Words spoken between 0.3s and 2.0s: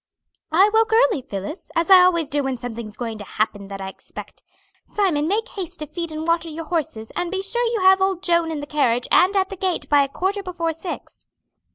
"I woke early, Phillis, as